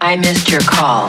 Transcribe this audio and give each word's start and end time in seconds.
I 0.00 0.14
missed 0.14 0.48
your 0.48 0.60
call. 0.60 1.08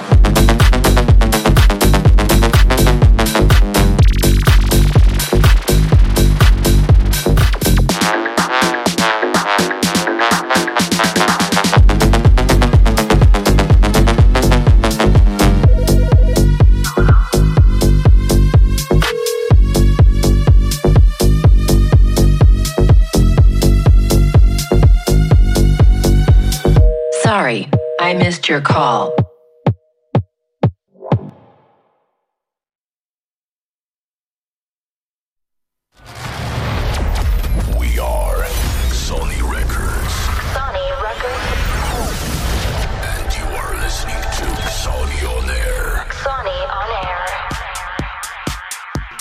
I 28.02 28.14
missed 28.14 28.48
your 28.48 28.62
call. 28.62 29.14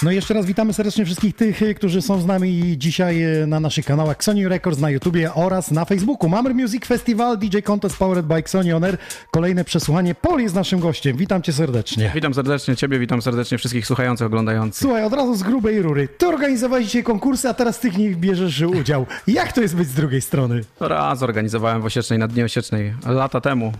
No 0.02 0.10
i 0.10 0.14
jeszcze 0.14 0.34
raz 0.34 0.46
witamy 0.46 0.72
serdecznie 0.72 1.04
wszystkich 1.04 1.36
tych, 1.36 1.60
którzy 1.76 2.02
są 2.02 2.20
z 2.20 2.26
nami 2.26 2.78
dzisiaj 2.78 3.42
y, 3.42 3.46
na 3.46 3.60
naszych 3.60 3.84
kanałach 3.84 4.24
Sony 4.24 4.48
Records 4.48 4.78
na 4.80 4.90
YouTubie 4.90 5.34
oraz 5.34 5.70
na 5.70 5.84
Facebooku. 5.84 6.28
Mamy 6.28 6.54
Music 6.54 6.86
Festival, 6.86 7.38
DJ 7.38 7.58
Contest 7.64 7.96
Powered 7.96 8.26
by 8.26 8.42
Sony 8.46 8.76
On 8.76 8.84
Air. 8.84 8.98
Kolejne 9.30 9.64
przesłuchanie. 9.64 10.14
Pol 10.14 10.40
jest 10.40 10.54
naszym 10.54 10.80
gościem. 10.80 11.16
Witam 11.16 11.42
cię 11.42 11.52
serdecznie. 11.52 12.10
Witam 12.14 12.34
serdecznie 12.34 12.76
Ciebie, 12.76 12.98
witam 12.98 13.22
serdecznie 13.22 13.58
wszystkich 13.58 13.86
słuchających, 13.86 14.26
oglądających. 14.26 14.80
Słuchaj, 14.80 15.04
od 15.04 15.12
razu 15.12 15.34
z 15.34 15.42
grubej 15.42 15.82
rury. 15.82 16.08
Ty 16.18 16.28
organizowałeś 16.28 16.86
dzisiaj 16.86 17.02
konkursy, 17.02 17.48
a 17.48 17.54
teraz 17.54 17.80
ty 17.80 17.90
w 17.90 17.98
nich 17.98 18.16
bierzesz 18.16 18.60
udział. 18.60 19.06
Jak 19.26 19.52
to 19.52 19.60
jest 19.60 19.76
być 19.76 19.88
z 19.88 19.94
drugiej 19.94 20.20
strony? 20.20 20.60
Raz 20.80 21.22
organizowałem 21.22 21.82
w 21.82 21.84
Osiecznej, 21.84 22.18
na 22.18 22.28
Dnie 22.28 22.44
Osiecznej, 22.44 22.94
lata 23.06 23.40
temu. 23.40 23.72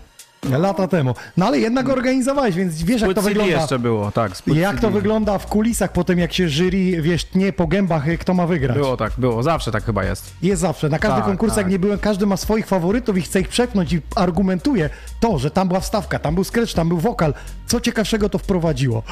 Lata 0.43 0.87
temu. 0.87 1.13
No 1.37 1.45
ale 1.45 1.59
jednak 1.59 1.89
organizowałeś, 1.89 2.55
więc 2.55 2.83
wiesz 2.83 3.01
jak 3.01 3.13
to 3.13 3.21
wygląda. 3.21 3.53
jeszcze 3.53 3.79
było, 3.79 4.11
tak. 4.11 4.31
Jak 4.47 4.79
to 4.79 4.89
wygląda 4.91 5.37
w 5.37 5.45
kulisach 5.47 5.91
potem, 5.91 6.19
jak 6.19 6.33
się 6.33 6.49
jury, 6.49 7.01
wiesz, 7.01 7.25
tnie 7.25 7.53
po 7.53 7.67
gębach, 7.67 8.07
y, 8.07 8.17
kto 8.17 8.33
ma 8.33 8.47
wygrać. 8.47 8.77
Było 8.77 8.97
tak, 8.97 9.13
było, 9.17 9.43
zawsze 9.43 9.71
tak 9.71 9.83
chyba 9.85 10.03
jest. 10.03 10.33
Jest 10.41 10.61
zawsze. 10.61 10.89
Na 10.89 10.99
każdych 10.99 11.17
Tak, 11.19 11.25
konkursach, 11.25 11.63
tak. 11.63 11.71
nie 11.71 11.79
byłem, 11.79 11.99
każdy 11.99 12.25
ma 12.25 12.37
swoich 12.37 12.67
faworytów 12.67 13.17
i 13.17 13.21
chce 13.21 13.41
ich 13.41 13.47
przepchnąć 13.47 13.93
i 13.93 14.01
argumentuje 14.15 14.89
to, 15.19 15.39
że 15.39 15.51
tam 15.51 15.67
była 15.67 15.79
wstawka, 15.79 16.19
tam 16.19 16.35
był 16.35 16.43
scratch, 16.43 16.73
tam 16.73 16.89
był 16.89 16.97
wokal. 16.97 17.33
Co 17.67 17.81
ciekawszego 17.81 18.29
to 18.29 18.37
wprowadziło. 18.37 19.03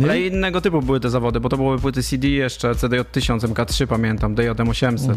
Nie? 0.00 0.06
Ale 0.06 0.20
innego 0.20 0.60
typu 0.60 0.82
były 0.82 1.00
te 1.00 1.10
zawody, 1.10 1.40
bo 1.40 1.48
to 1.48 1.56
były 1.56 1.78
płyty 1.78 2.02
CD 2.02 2.28
jeszcze, 2.28 2.74
CDJ 2.74 2.98
1000, 3.12 3.44
MK3 3.44 3.86
pamiętam, 3.86 4.34
DJM 4.34 4.68
800. 4.68 5.16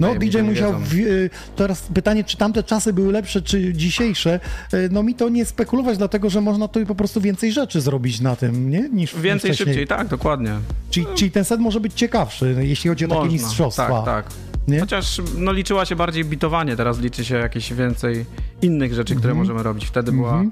No, 0.00 0.14
Tutaj 0.14 0.28
DJ 0.28 0.38
musiał. 0.42 0.72
W, 0.80 0.94
y, 0.94 1.30
teraz 1.56 1.82
pytanie, 1.94 2.24
czy 2.24 2.36
tamte 2.36 2.62
czasy 2.62 2.92
były 2.92 3.12
lepsze, 3.12 3.42
czy 3.42 3.72
dzisiejsze? 3.72 4.40
Y, 4.74 4.88
No 4.92 5.02
mi 5.02 5.14
to 5.14 5.28
nie 5.28 5.44
spekulować, 5.44 5.98
dlatego 5.98 6.30
że 6.30 6.40
można 6.40 6.68
tu 6.68 6.86
po 6.86 6.94
prostu 6.94 7.20
więcej 7.20 7.52
rzeczy 7.52 7.80
zrobić 7.80 8.20
na 8.20 8.36
tym, 8.36 8.70
nie? 8.70 8.88
Niż 8.92 9.14
Więcej 9.16 9.50
niż 9.50 9.58
szybciej, 9.58 9.86
tak, 9.86 10.08
dokładnie. 10.08 10.52
Czyli, 10.90 11.06
czyli 11.14 11.30
ten 11.30 11.44
set 11.44 11.60
może 11.60 11.80
być 11.80 11.92
ciekawszy, 11.94 12.56
jeśli 12.60 12.88
chodzi 12.90 13.04
o 13.04 13.08
takie 13.08 13.20
Można, 13.20 13.32
mistrzostwa. 13.32 14.02
Tak, 14.02 14.04
tak. 14.04 14.34
Nie? 14.68 14.80
Chociaż 14.80 15.20
no, 15.38 15.52
liczyła 15.52 15.84
się 15.84 15.96
bardziej 15.96 16.24
bitowanie, 16.24 16.76
teraz 16.76 16.98
liczy 17.00 17.24
się 17.24 17.34
jakieś 17.36 17.72
więcej 17.72 18.24
innych 18.62 18.94
rzeczy, 18.94 19.14
które 19.14 19.30
Mhm. 19.32 19.38
możemy 19.46 19.62
robić. 19.62 19.84
Wtedy 19.86 20.12
była, 20.12 20.42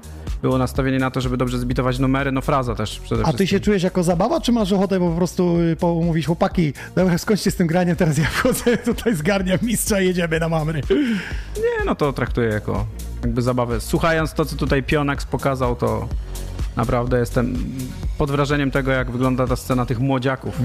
było 0.41 0.57
nastawienie 0.57 0.99
na 0.99 1.11
to, 1.11 1.21
żeby 1.21 1.37
dobrze 1.37 1.59
zbitować 1.59 1.99
numery, 1.99 2.31
no 2.31 2.41
fraza 2.41 2.75
też 2.75 2.99
przede 2.99 3.21
A 3.21 3.25
wszystkim. 3.25 3.47
ty 3.47 3.51
się 3.51 3.59
czujesz 3.59 3.83
jako 3.83 4.03
zabawa, 4.03 4.41
czy 4.41 4.51
masz 4.51 4.71
ochotę 4.71 4.99
po 4.99 5.11
prostu 5.11 5.59
y, 5.59 5.75
pomówić 5.75 6.25
chłopaki, 6.25 6.73
dobra, 6.95 7.17
skończcie 7.17 7.51
z 7.51 7.55
tym 7.55 7.67
graniem, 7.67 7.95
teraz 7.95 8.17
ja 8.17 8.25
wchodzę 8.25 8.77
tutaj 8.77 9.15
zgarniam 9.15 9.59
mistrza 9.61 10.01
i 10.01 10.05
jedziemy 10.05 10.39
na 10.39 10.49
mamry. 10.49 10.81
Nie, 11.57 11.85
no 11.85 11.95
to 11.95 12.13
traktuję 12.13 12.47
jako 12.49 12.85
jakby 13.23 13.41
zabawę. 13.41 13.81
Słuchając 13.81 14.33
to, 14.33 14.45
co 14.45 14.55
tutaj 14.55 14.83
Pionax 14.83 15.25
pokazał, 15.25 15.75
to 15.75 16.07
naprawdę 16.75 17.19
jestem 17.19 17.55
pod 18.17 18.31
wrażeniem 18.31 18.71
tego, 18.71 18.91
jak 18.91 19.11
wygląda 19.11 19.47
ta 19.47 19.55
scena 19.55 19.85
tych 19.85 19.99
młodziaków. 19.99 20.59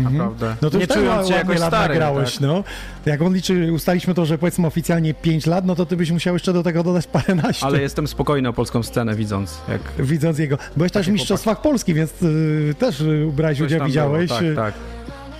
Naprawdę. 0.00 0.56
No 0.62 0.70
to 0.70 0.78
nie 0.78 0.86
czując 0.86 1.28
się 1.28 1.34
jakoś 1.34 1.58
lat 1.58 1.68
stary. 1.68 1.94
nagrałeś, 1.94 2.32
tak. 2.32 2.40
no. 2.40 2.64
Jak 3.06 3.22
on 3.22 3.34
liczy, 3.34 3.72
ustaliśmy 3.72 4.14
to, 4.14 4.26
że 4.26 4.38
powiedzmy 4.38 4.66
oficjalnie 4.66 5.14
5 5.14 5.46
lat, 5.46 5.64
no 5.66 5.74
to 5.74 5.86
ty 5.86 5.96
byś 5.96 6.10
musiał 6.10 6.34
jeszcze 6.34 6.52
do 6.52 6.62
tego 6.62 6.82
dodać 6.82 7.06
paręnaście. 7.06 7.66
Ale 7.66 7.80
jestem 7.82 8.08
spokojny 8.08 8.48
o 8.48 8.52
polską 8.52 8.82
scenę, 8.82 9.14
widząc, 9.14 9.58
jak 9.68 10.06
Widząc 10.06 10.38
jego. 10.38 10.58
Byłeś 10.76 10.92
też 10.92 11.06
w 11.06 11.12
Mistrzostwach 11.12 11.60
Polski, 11.60 11.94
więc 11.94 12.22
y, 12.22 12.74
też 12.78 13.00
y, 13.00 13.30
brałeś 13.36 13.58
coś 13.58 13.66
udział, 13.66 13.86
widziałeś. 13.86 14.28
Było. 14.28 14.40
y, 14.42 14.54
Tak, 14.54 14.74
tak. 14.74 14.74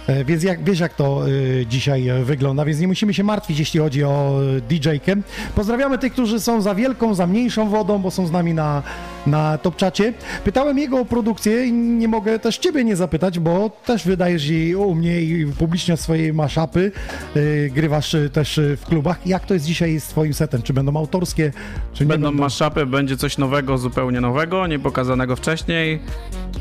E, 0.07 0.25
Więc 0.25 0.43
jak, 0.43 0.65
wiesz, 0.65 0.81
jak 0.81 0.95
to 0.95 1.29
y, 1.29 1.67
dzisiaj 1.69 2.09
e, 2.09 2.25
wygląda, 2.25 2.65
więc 2.65 2.81
nie 2.81 2.89
musimy 2.89 3.15
się 3.15 3.25
martwić, 3.25 3.59
jeśli 3.59 3.81
chodzi 3.81 4.05
o 4.05 4.41
y, 4.57 4.61
DJ-kę. 4.61 5.15
Pozdrawiamy 5.55 5.99
tych, 5.99 6.13
którzy 6.13 6.41
są 6.41 6.61
za 6.63 6.75
wielką, 6.75 7.15
za 7.15 7.27
mniejszą 7.27 7.69
wodą, 7.69 7.99
bo 7.99 8.11
są 8.11 8.27
z 8.27 8.31
nami 8.31 8.55
na, 8.55 8.83
na 9.27 9.59
Topczacie. 9.59 10.13
Pytałem 10.45 10.79
jego 10.79 11.01
o 11.01 11.05
produkcję 11.05 11.67
i 11.67 11.73
nie 11.73 12.09
mogę 12.09 12.39
też 12.39 12.59
ciebie 12.59 12.85
nie 12.85 12.97
zapytać, 12.97 13.39
bo 13.39 13.71
też 13.85 14.05
wydajesz 14.05 14.49
i 14.51 14.77
u 14.77 14.95
mnie 14.95 15.21
i 15.23 15.47
publicznie 15.47 15.97
swoje 15.97 16.33
maszapy, 16.33 16.93
y, 17.37 17.71
grywasz 17.75 18.15
y, 18.15 18.31
też 18.31 18.59
y, 18.59 18.77
w 18.77 18.87
klubach. 18.87 19.27
Jak 19.27 19.47
to 19.47 19.55
jest 19.55 19.67
dzisiaj 19.67 20.01
z 20.01 20.05
twoim 20.05 20.35
setem? 20.35 20.63
Czy 20.63 20.73
będą 20.73 20.97
autorskie, 20.97 21.53
czy 21.93 22.07
Będą 22.07 22.29
będą? 22.29 22.43
maszapy, 22.43 22.87
będzie 22.87 23.17
coś 23.17 23.39
nowego, 23.39 23.79
zupełnie 23.79 24.21
nowego, 24.21 24.67
nie 24.67 24.79
pokazanego 24.79 25.37
wcześniej. 25.37 26.01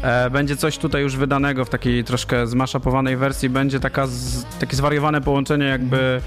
E, 0.02 0.30
będzie 0.30 0.56
coś 0.58 0.78
tutaj 0.78 1.02
już 1.02 1.16
wydanego 1.18 1.66
w 1.66 1.70
takiej 1.70 2.04
troszkę 2.04 2.48
zmaszapowanej 2.48 3.18
wersji. 3.18 3.50
Będzie 3.50 3.80
taka 3.80 4.08
z, 4.08 4.46
takie 4.60 4.76
zwariowane 4.76 5.22
połączenie 5.22 5.66
jakby 5.66 6.22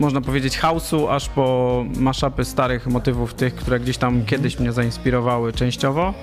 można 0.00 0.20
powiedzieć 0.20 0.58
house'u 0.58 1.06
aż 1.10 1.28
po 1.28 1.84
maszapy 1.96 2.44
starych 2.44 2.86
motywów 2.86 3.34
tych, 3.34 3.54
które 3.54 3.80
gdzieś 3.80 3.98
tam 3.98 4.24
kiedyś 4.24 4.58
mnie 4.58 4.72
zainspirowały 4.72 5.52
częściowo. 5.52 6.14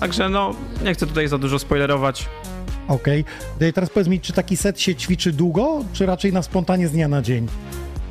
Także 0.00 0.28
no, 0.28 0.54
nie 0.84 0.94
chcę 0.94 1.06
tutaj 1.06 1.28
za 1.28 1.38
dużo 1.38 1.58
spoilerować. 1.58 2.28
Okej. 2.88 3.24
Y, 3.62 3.72
Teraz 3.72 3.90
powiedz 3.90 4.08
mi, 4.08 4.20
czy 4.20 4.32
taki 4.32 4.56
set 4.56 4.80
się 4.80 4.94
ćwiczy 4.94 5.32
długo, 5.32 5.84
czy 5.92 6.06
raczej 6.06 6.32
na 6.32 6.42
spontanie 6.42 6.88
z 6.88 6.92
dnia 6.92 7.08
na 7.08 7.22
dzień? 7.22 7.46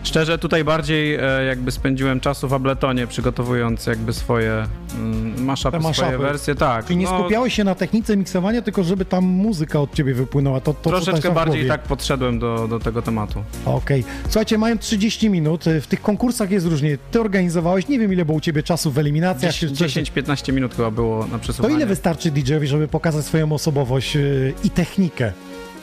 Szczerze, 0.07 0.38
tutaj 0.38 0.63
bardziej 0.63 1.16
e, 1.16 1.44
jakby 1.47 1.72
spędziłem 1.72 2.19
czasu 2.19 2.47
w 2.47 2.53
Abletonie, 2.53 3.07
przygotowując 3.07 3.85
jakby 3.85 4.13
swoje 4.13 4.68
mm, 4.95 5.44
maszapy, 5.45 5.94
swoje 5.94 6.18
wersje. 6.18 6.56
Tak, 6.56 6.85
Czyli 6.85 6.97
nie 6.97 7.06
no, 7.06 7.19
skupiałeś 7.19 7.53
się 7.53 7.63
na 7.63 7.75
technice 7.75 8.18
miksowania, 8.18 8.62
tylko 8.62 8.84
żeby 8.84 9.06
tam 9.06 9.25
muzyka 9.25 9.79
od 9.81 9.94
ciebie 9.95 10.13
wypłynęła. 10.13 10.62
To, 10.62 10.73
to 10.73 10.90
Troszeczkę 10.90 11.31
bardziej 11.31 11.68
tak 11.68 11.81
podszedłem 11.81 12.40
do, 12.40 12.68
do 12.68 12.79
tego 12.79 13.01
tematu. 13.01 13.44
Okej. 13.66 14.03
Słuchajcie, 14.23 14.57
mają 14.57 14.78
30 14.78 15.29
minut. 15.29 15.66
W 15.81 15.88
tych 15.88 16.01
konkursach 16.01 16.51
jest 16.51 16.66
różnie. 16.66 16.97
Ty 17.12 17.22
organizowałeś, 17.22 17.88
nie 17.88 18.00
wiem 18.00 18.13
ile 18.13 18.25
było 18.25 18.38
u 18.38 18.41
ciebie 18.41 18.63
czasu 18.63 18.91
w 18.91 19.00
eliminacjach. 19.00 19.53
czy- 19.56 19.69
10-15 19.69 20.53
minut 20.53 20.75
chyba 20.75 20.91
było 20.91 21.25
na 21.25 21.31
To 21.34 21.39
przesuwanie. 21.39 21.75
ile 21.75 21.85
wystarczy 21.85 22.31
DJ-owi, 22.31 22.68
żeby 22.68 22.88
pokazać 22.88 23.25
swoją 23.25 23.51
osobowość 23.51 24.16
yy, 24.16 24.53
i 24.63 24.69
technikę? 24.69 25.31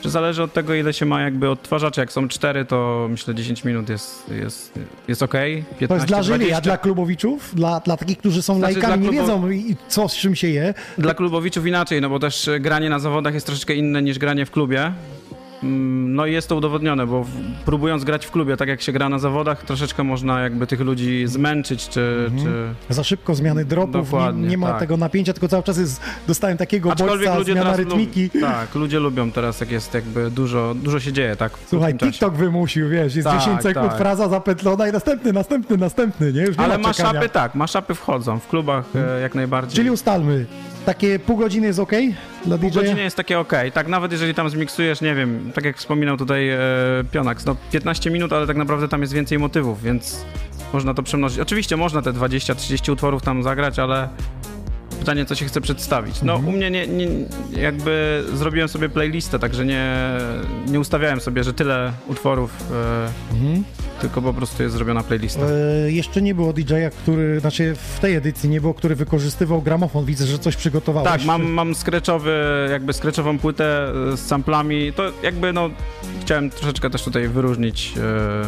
Czy 0.05 0.09
zależy 0.09 0.43
od 0.43 0.53
tego, 0.53 0.73
ile 0.73 0.93
się 0.93 1.05
ma 1.05 1.21
jakby 1.21 1.49
odtwarzaczy. 1.49 2.01
Jak 2.01 2.11
są 2.11 2.27
cztery, 2.27 2.65
to 2.65 3.07
myślę 3.09 3.35
10 3.35 3.63
minut 3.63 3.89
jest, 3.89 4.29
jest, 4.29 4.71
jest 5.07 5.23
ok. 5.23 5.31
15, 5.79 5.87
To 5.87 5.93
jest 5.95 6.05
dla 6.07 6.21
20. 6.23 6.57
a 6.57 6.61
dla 6.61 6.77
klubowiczów? 6.77 7.55
Dla, 7.55 7.79
dla 7.79 7.97
takich, 7.97 8.17
którzy 8.17 8.41
są 8.41 8.57
Znaczy, 8.57 8.73
lajkami, 8.73 9.05
nie 9.05 9.11
wiedzą 9.11 9.49
i- 9.51 9.75
co 9.87 10.09
z 10.09 10.15
czym 10.15 10.35
się 10.35 10.47
je. 10.47 10.73
Dla 10.97 11.13
klubowiczów 11.13 11.65
inaczej, 11.67 12.01
no 12.01 12.09
bo 12.09 12.19
też 12.19 12.49
granie 12.59 12.89
na 12.89 12.99
zawodach 12.99 13.33
jest 13.33 13.45
troszeczkę 13.45 13.73
inne 13.75 14.01
niż 14.01 14.19
granie 14.19 14.45
w 14.45 14.51
klubie. 14.51 14.91
Mm, 15.63 16.15
No 16.15 16.25
i 16.25 16.33
jest 16.33 16.49
to 16.49 16.55
udowodnione, 16.55 17.07
bo 17.07 17.25
próbując 17.65 18.03
grać 18.03 18.25
w 18.25 18.31
klubie, 18.31 18.57
tak 18.57 18.67
jak 18.67 18.81
się 18.81 18.91
gra 18.91 19.09
na 19.09 19.19
zawodach, 19.19 19.63
troszeczkę 19.63 20.03
można 20.03 20.39
jakby 20.39 20.67
tych 20.67 20.79
ludzi 20.79 21.23
zmęczyć, 21.27 21.89
czy... 21.89 22.31
czy... 22.43 22.93
Za 22.93 23.03
szybko 23.03 23.35
zmiany 23.35 23.65
dropów, 23.65 24.13
nie, 24.33 24.47
nie 24.47 24.57
ma 24.57 24.67
tak. 24.67 24.79
tego 24.79 24.97
napięcia, 24.97 25.33
tylko 25.33 25.47
cały 25.47 25.63
czas 25.63 25.77
jest, 25.77 26.01
dostałem 26.27 26.57
takiego 26.57 26.91
Aczkolwiek 26.91 27.17
bodźca, 27.17 27.37
ludzie 27.39 27.53
zmiana 27.53 27.75
rytmiki. 27.75 28.29
Tak, 28.41 28.75
ludzie 28.75 28.99
lubią 28.99 29.31
teraz, 29.31 29.59
jak 29.59 29.71
jest 29.71 29.93
jakby 29.93 30.31
dużo, 30.31 30.75
dużo 30.75 30.99
się 30.99 31.13
dzieje, 31.13 31.35
tak. 31.35 31.51
Słuchaj. 31.67 31.97
TikTok 31.97 32.33
wymusił, 32.33 32.89
wiesz, 32.89 33.15
jest 33.15 33.27
Tak, 33.27 33.39
10 33.39 33.61
sekund, 33.61 33.87
tak. 33.89 33.97
fraza 33.97 34.29
zapętlona 34.29 34.87
i 34.87 34.91
następny, 34.91 35.33
następny, 35.33 35.77
następny, 35.77 36.33
nie? 36.33 36.41
Już 36.41 36.57
nie 36.57 36.63
Ale 36.63 36.77
ma 36.77 36.87
maszapy 36.87 37.29
tak, 37.29 37.55
maszapy 37.55 37.95
wchodzą, 37.95 38.39
w 38.39 38.47
klubach 38.47 38.85
e, 38.95 39.21
jak 39.21 39.35
najbardziej. 39.35 39.75
Czyli 39.75 39.91
ustalmy, 39.91 40.45
takie 40.85 41.19
pół 41.19 41.37
godziny 41.37 41.67
jest 41.67 41.79
ok 41.79 41.91
dla 42.45 42.57
Pół 42.57 42.69
DJ-a? 42.69 42.81
godziny 42.81 43.01
jest 43.01 43.17
takie 43.17 43.39
ok. 43.39 43.53
Tak 43.73 43.87
nawet 43.87 44.11
jeżeli 44.11 44.33
tam 44.33 44.49
zmiksujesz, 44.49 45.01
nie 45.01 45.15
wiem, 45.15 45.51
tak 45.55 45.65
jak 45.65 45.77
wspominał 45.77 46.17
tutaj 46.17 46.49
e, 46.49 46.57
Pionax, 47.11 47.45
no 47.45 47.55
15 47.71 48.11
minut, 48.11 48.33
ale 48.33 48.47
tak 48.47 48.57
naprawdę 48.57 48.87
tam 48.87 49.01
jest 49.01 49.13
więcej 49.13 49.39
motywów, 49.39 49.83
więc 49.83 50.25
można 50.73 50.93
to 50.93 51.03
przemnożyć. 51.03 51.39
Oczywiście 51.39 51.77
można 51.77 52.01
te 52.01 52.13
20-30 52.13 52.91
utworów 52.91 53.21
tam 53.23 53.43
zagrać, 53.43 53.79
ale 53.79 54.09
pytanie, 54.95 55.25
co 55.25 55.35
się 55.35 55.45
chce 55.45 55.61
przedstawić. 55.61 56.21
No 56.21 56.33
Mhm. 56.35 56.53
u 56.53 56.57
mnie 56.57 56.71
nie, 56.71 56.87
nie, 56.87 57.07
jakby 57.61 58.23
zrobiłem 58.33 58.67
sobie 58.69 58.89
playlistę, 58.89 59.39
także 59.39 59.65
nie, 59.65 59.91
nie 60.67 60.79
ustawiałem 60.79 61.19
sobie, 61.21 61.43
że 61.43 61.53
tyle 61.53 61.91
utworów, 62.07 62.51
e, 63.31 63.33
Mhm. 63.35 63.63
tylko 64.01 64.21
po 64.21 64.33
prostu 64.33 64.63
jest 64.63 64.75
zrobiona 64.75 65.03
playlista. 65.03 65.41
E, 65.85 65.91
jeszcze 65.91 66.21
nie 66.21 66.35
było 66.35 66.53
DJ-a, 66.53 66.89
który, 66.89 67.39
znaczy 67.39 67.75
w 67.95 67.99
tej 67.99 68.15
edycji 68.15 68.49
nie 68.49 68.61
było, 68.61 68.73
który 68.73 68.95
wykorzystywał 68.95 69.61
gramofon. 69.61 70.05
Widzę, 70.05 70.25
że 70.25 70.39
coś 70.39 70.55
przygotowałeś. 70.55 71.09
Tak, 71.11 71.25
mam, 71.25 71.43
mam 71.43 71.75
skreczowy, 71.75 72.33
jakby 72.71 72.93
skrecczową 72.93 73.39
płytę 73.39 73.87
e, 74.13 74.17
z 74.17 74.27
samplami. 74.27 74.93
To 74.93 75.03
jakby 75.23 75.53
no, 75.53 75.69
chciałem 76.21 76.49
troszeczkę 76.49 76.89
też 76.89 77.03
tutaj 77.03 77.27
wyróżnić 77.27 77.93
e, 77.97 78.45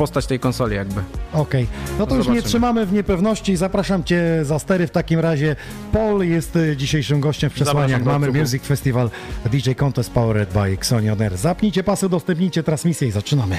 postać 0.00 0.26
tej 0.26 0.40
konsoli 0.40 0.76
jakby. 0.76 1.00
Okej, 1.32 1.66
no 1.98 2.06
to 2.06 2.16
już 2.16 2.26
nie 2.26 2.32
Zobaczymy. 2.32 2.48
trzymamy 2.48 2.86
w 2.86 2.92
niepewności. 2.92 3.56
Zapraszam 3.56 4.04
Cię 4.04 4.22
za 4.42 4.58
stery 4.58 4.86
w 4.86 4.90
takim 4.90 5.20
razie. 5.20 5.56
Paul 5.92 6.24
jest 6.24 6.56
y, 6.56 6.76
dzisiejszym 6.76 7.20
gościem 7.20 7.50
w 7.50 7.52
przesłaniach. 7.52 8.04
Mamy. 8.04 8.32
Music 8.32 8.62
Festival 8.62 9.10
DJ 9.52 9.70
Contest 9.72 10.10
Powered 10.10 10.52
by 10.52 10.72
Xoni 10.72 11.10
On 11.10 11.22
Air. 11.22 11.36
Zapnijcie 11.36 11.82
pasy, 11.82 12.06
udostępnijcie 12.06 12.62
transmisję 12.62 13.08
i 13.08 13.10
zaczynamy. 13.10 13.58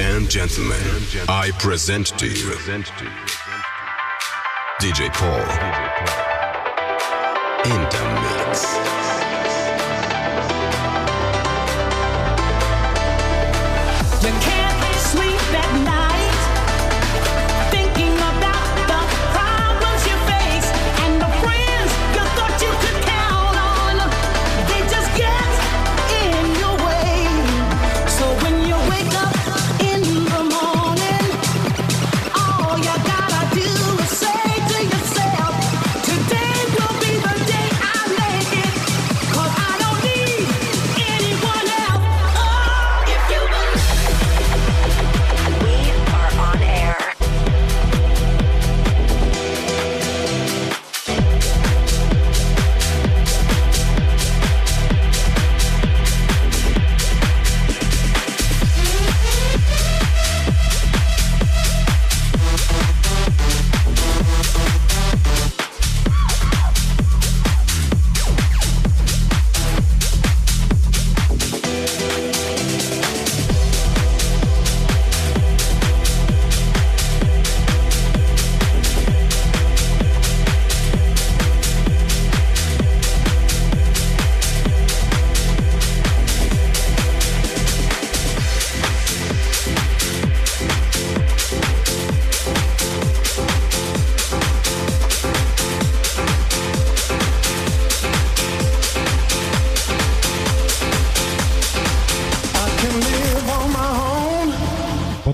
And 0.00 0.30
gentlemen, 0.30 0.80
I 1.28 1.50
present 1.58 2.06
to 2.18 2.26
you 2.26 2.52
DJ 4.80 5.12
Paul 5.12 5.40
in 7.66 7.80
the 7.90 8.46
mix. 8.46 9.09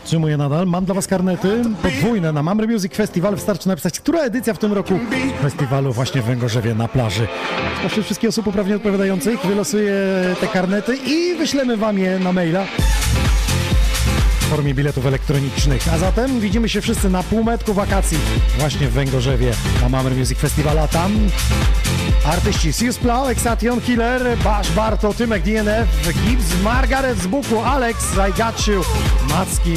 Podtrzymuję 0.07 0.37
nadal. 0.37 0.67
Mam 0.67 0.85
dla 0.85 0.95
Was 0.95 1.07
karnety 1.07 1.63
podwójne 1.83 2.33
na 2.33 2.43
Mamry 2.43 2.67
Music 2.67 2.95
Festival. 2.95 3.35
Wystarczy 3.35 3.69
napisać, 3.69 4.01
która 4.01 4.21
edycja 4.21 4.55
w 4.55 4.59
tym 4.59 4.73
roku 4.73 4.99
festiwalu 5.43 5.93
właśnie 5.93 6.23
w 6.23 6.25
Węgorzewie 6.25 6.75
na 6.75 6.89
plaży. 6.89 7.27
Spośród 7.81 8.05
wszystkich 8.05 8.29
osób 8.29 8.45
poprawnie 8.45 8.77
odpowiadających 8.77 9.47
wylosuję 9.47 9.95
te 10.41 10.47
karnety 10.47 10.97
i 10.97 11.35
wyślemy 11.39 11.77
Wam 11.77 11.99
je 11.99 12.19
na 12.19 12.33
maila 12.33 12.65
w 14.47 14.49
formie 14.49 14.75
biletów 14.75 15.07
elektronicznych. 15.07 15.89
A 15.93 15.99
zatem 15.99 16.41
widzimy 16.41 16.69
się 16.69 16.81
wszyscy 16.81 17.11
na 17.11 17.23
półmetku 17.23 17.75
wakacji 17.75 18.19
właśnie 18.59 18.89
w 18.89 18.93
Węgorzewie 18.93 19.53
na 19.83 19.89
Mamry 19.89 20.15
Music 20.15 20.39
Festival, 20.39 20.79
a 20.79 20.89
tam 20.89 21.13
artyści 22.25 22.73
Sius 22.73 22.99
Plau, 22.99 23.29
Exation 23.29 23.81
Killer, 23.81 24.39
Bash 24.45 24.71
Barto, 24.71 25.15
Tymek 25.15 25.43
DNF, 25.43 25.89
Gibbs, 26.25 26.63
Margaret 26.63 27.19
z 27.19 27.27
Buku, 27.27 27.61
Alex, 27.61 28.05
I 28.29 28.39
Got 28.39 28.67
You, 28.67 28.83
Macki 29.29 29.75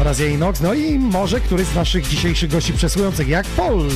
oraz 0.00 0.18
jej 0.18 0.38
Nox, 0.38 0.60
no 0.60 0.74
i 0.74 0.98
może 0.98 1.40
któryś 1.40 1.66
z 1.66 1.74
naszych 1.74 2.08
dzisiejszych 2.08 2.50
gości 2.50 2.72
przesujących, 2.72 3.28
jak 3.28 3.46
Paul. 3.46 3.88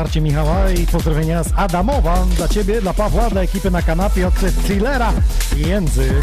Wsparcie 0.00 0.20
Michała 0.20 0.70
i 0.70 0.86
pozdrowienia 0.86 1.44
z 1.44 1.52
Adamowa 1.56 2.24
dla 2.36 2.48
Ciebie, 2.48 2.80
dla 2.80 2.94
Pawła, 2.94 3.30
dla 3.30 3.40
ekipy 3.40 3.70
na 3.70 3.82
kanapie 3.82 4.28
od 4.28 4.34
Thrillera 4.64 5.12
Jędzy. 5.56 6.22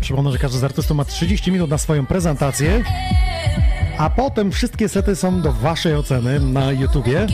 Przypomnę, 0.00 0.32
że 0.32 0.38
każdy 0.38 0.58
z 0.58 0.64
artystów 0.64 0.96
ma 0.96 1.04
30 1.04 1.52
minut 1.52 1.70
na 1.70 1.78
swoją 1.78 2.06
prezentację, 2.06 2.84
a 3.98 4.10
potem 4.10 4.52
wszystkie 4.52 4.88
sety 4.88 5.16
są 5.16 5.40
do 5.42 5.52
Waszej 5.52 5.94
oceny 5.94 6.40
na 6.40 6.72
YouTubie. 6.72 7.26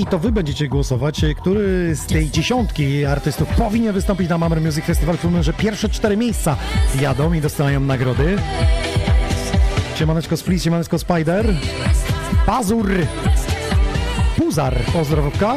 I 0.00 0.06
to 0.06 0.18
Wy 0.18 0.32
będziecie 0.32 0.68
głosować, 0.68 1.20
który 1.36 1.96
z 1.96 2.06
tej 2.06 2.30
dziesiątki 2.30 3.04
artystów 3.04 3.48
powinien 3.48 3.92
wystąpić 3.92 4.28
na 4.28 4.38
Mamre 4.38 4.60
Music 4.60 4.84
Festival. 4.84 5.16
Przypomnę, 5.16 5.42
że 5.42 5.52
pierwsze 5.52 5.88
cztery 5.88 6.16
miejsca 6.16 6.56
jadą 7.00 7.32
i 7.32 7.40
dostają 7.40 7.80
nagrody. 7.80 8.36
Siemaneczko 9.94 10.36
Split, 10.36 10.62
siemaneczko 10.62 10.98
Spider. 10.98 11.54
Pazur. 12.46 12.90
Puzar, 14.36 14.80
pozdrowka. 14.92 15.56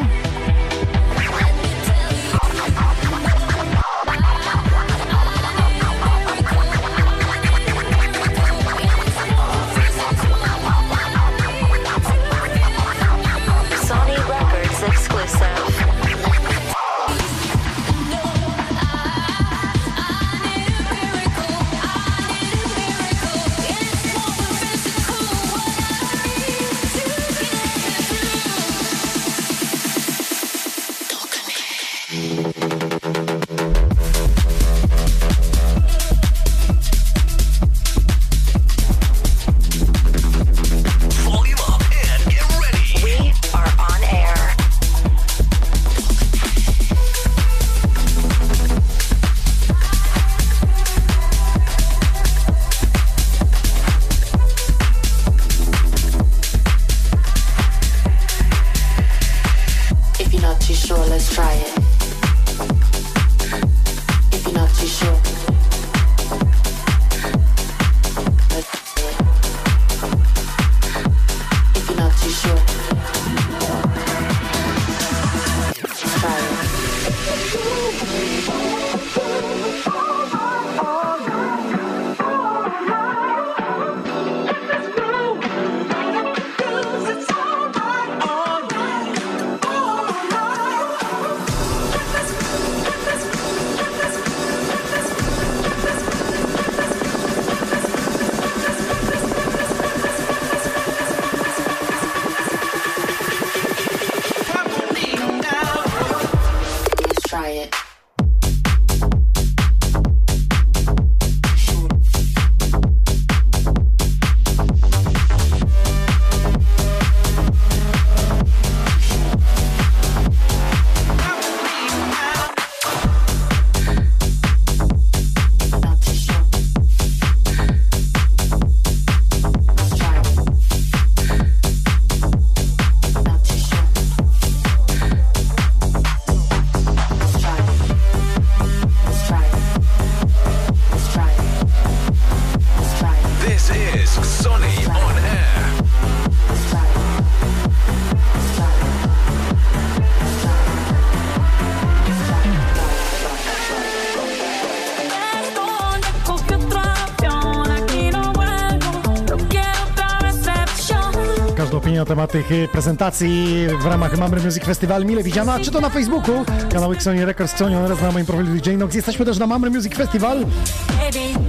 Opinia 161.94 162.00
na 162.02 162.06
temat 162.06 162.32
tych 162.32 162.52
y, 162.52 162.68
prezentacji 162.68 163.66
w 163.82 163.86
ramach 163.86 164.18
Mamry 164.18 164.40
Music 164.40 164.64
Festival 164.64 165.04
mile 165.04 165.22
widziana, 165.22 165.60
czy 165.60 165.70
to 165.70 165.80
na 165.80 165.90
Facebooku, 165.90 166.44
kanał 166.72 166.92
Xoni 166.92 167.24
Records, 167.24 167.52
Xoni 167.52 167.76
oraz 167.76 168.02
na 168.02 168.12
moim 168.12 168.26
profilu 168.26 168.54
DJ 168.54 168.70
Nox. 168.70 168.94
Jesteśmy 168.94 169.24
też 169.24 169.38
na 169.38 169.46
Mamry 169.46 169.70
Music 169.70 169.94
Festival 169.94 170.44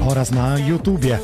oraz 0.07 0.31
na 0.31 0.59
YouTubie. 0.59 1.19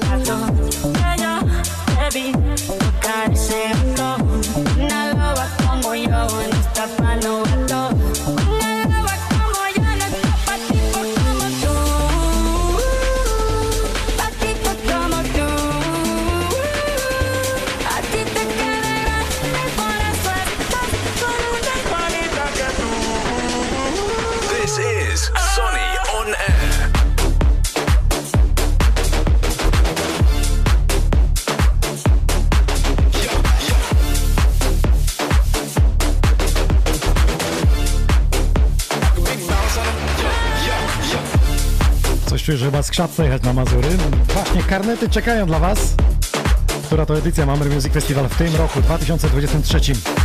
Czuję, 42.51 42.60
że 42.60 42.65
chyba 42.65 42.84
skrzatce 42.84 43.24
jechać 43.24 43.43
na 43.43 43.53
Mazury. 43.53 43.89
Właśnie, 44.34 44.63
karnety 44.63 45.10
czekają 45.10 45.46
dla 45.46 45.60
Was. 45.60 45.96
Która 46.86 47.05
to 47.05 47.17
edycja 47.17 47.46
Mamry 47.46 47.70
Music 47.70 47.93
Festival 47.93 48.29
w 48.29 48.38
tym 48.38 48.55
roku, 48.55 48.81
2023. 48.81 50.20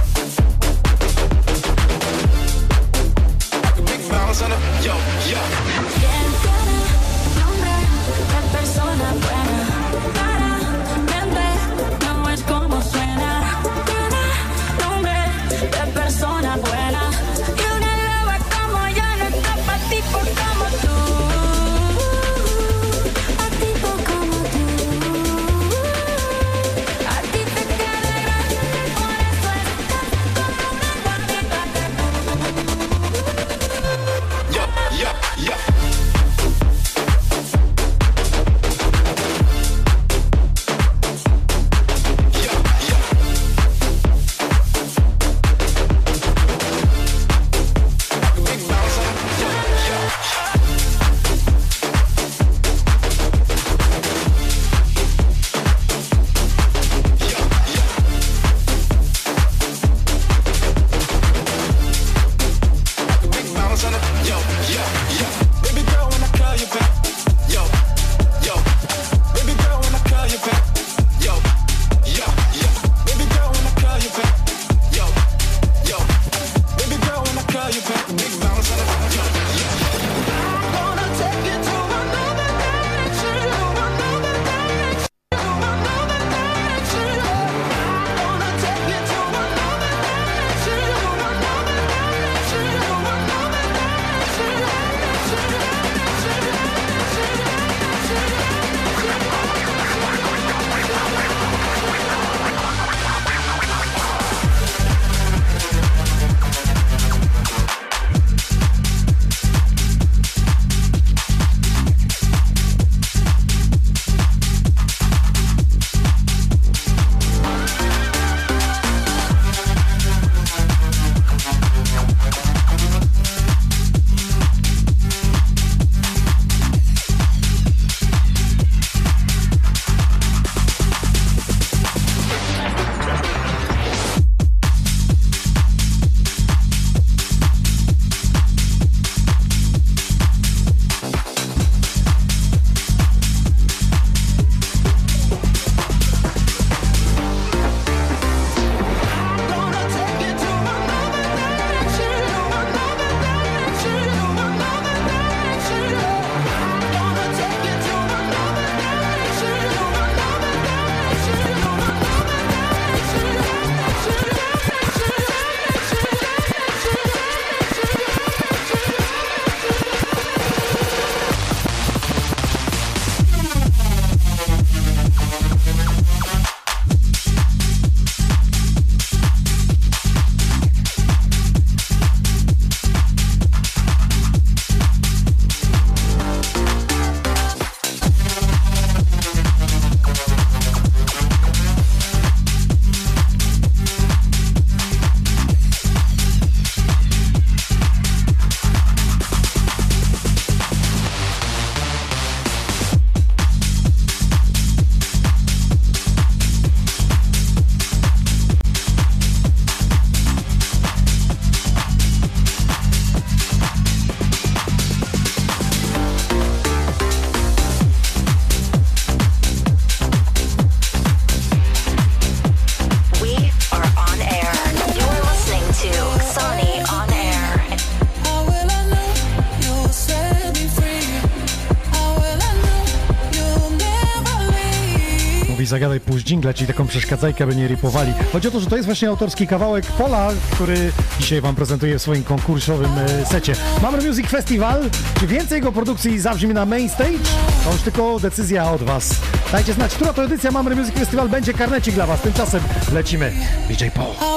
dżingla, 236.26 236.54
czyli 236.54 236.66
taką 236.66 236.86
przeszkadzajkę, 236.86 237.44
aby 237.44 237.56
nie 237.56 237.68
ripowali. 237.68 238.12
Chodzi 238.32 238.48
o 238.48 238.50
to, 238.50 238.60
że 238.60 238.66
to 238.66 238.76
jest 238.76 238.86
właśnie 238.86 239.08
autorski 239.08 239.46
kawałek 239.46 239.86
Pola, 239.86 240.30
który 240.52 240.92
dzisiaj 241.20 241.40
wam 241.40 241.54
prezentuję 241.54 241.98
w 241.98 242.02
swoim 242.02 242.24
konkursowym 242.24 242.90
e, 242.98 243.26
secie. 243.26 243.54
Mamy 243.82 244.08
Music 244.08 244.28
Festival. 244.28 244.90
Czy 245.20 245.26
więcej 245.26 245.56
jego 245.56 245.72
produkcji 245.72 246.20
zabrzmi 246.20 246.54
na 246.54 246.66
main 246.66 246.88
stage? 246.88 247.18
To 247.64 247.72
już 247.72 247.82
tylko 247.82 248.20
decyzja 248.20 248.70
od 248.72 248.82
was. 248.82 249.14
Dajcie 249.52 249.72
znać, 249.72 249.94
która 249.94 250.12
to 250.12 250.24
edycja 250.24 250.50
Mamy 250.50 250.76
Music 250.76 250.94
Festival 250.94 251.28
będzie 251.28 251.54
karnecik 251.54 251.94
dla 251.94 252.06
was. 252.06 252.20
Tymczasem 252.20 252.60
lecimy. 252.92 253.32
DJ 253.68 253.84
Paul. 253.94 254.35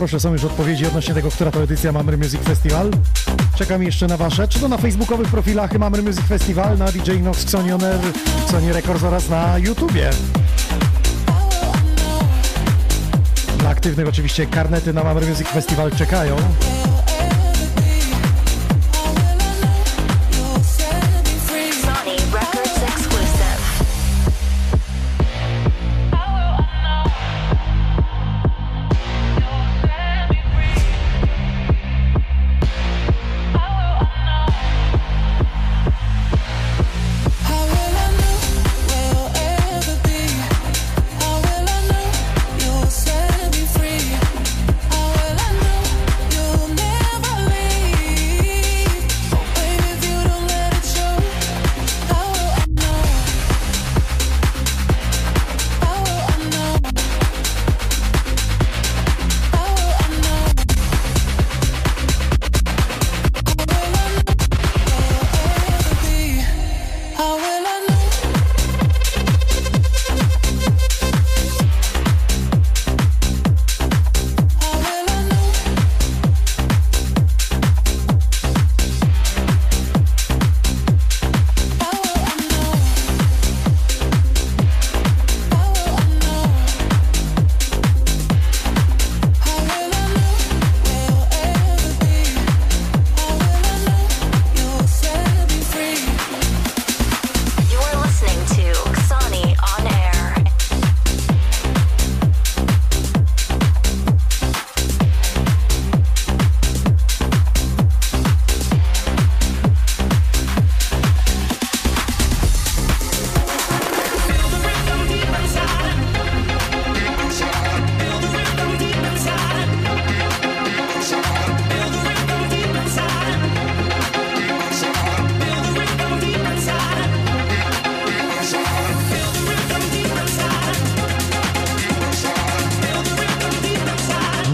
Proszę, 0.00 0.20
są 0.20 0.32
już 0.32 0.44
odpowiedzi 0.44 0.86
odnośnie 0.86 1.14
tego, 1.14 1.30
która 1.30 1.50
to 1.50 1.62
edycja 1.62 1.92
Mamry 1.92 2.16
Music 2.16 2.40
Festival. 2.40 2.90
Czekam 3.56 3.82
jeszcze 3.82 4.06
na 4.06 4.16
wasze, 4.16 4.48
czy 4.48 4.60
to 4.60 4.68
na 4.68 4.78
facebookowych 4.78 5.28
profilach 5.28 5.78
Mamry 5.78 6.02
Music 6.02 6.20
Festival, 6.20 6.78
na 6.78 6.92
DJ 6.92 7.12
Nox, 7.22 7.42
Xoni 7.42 7.72
On 7.72 7.84
Air, 7.84 8.00
Xoni 8.44 8.72
Records 8.72 9.02
oraz 9.02 9.28
na 9.28 9.58
YouTubie. 9.58 10.10
Dla 13.58 13.70
aktywnych 13.70 14.08
oczywiście 14.08 14.46
karnety 14.46 14.92
na 14.92 15.04
Mamry 15.04 15.26
Music 15.26 15.48
Festival 15.48 15.90
czekają. 15.92 16.36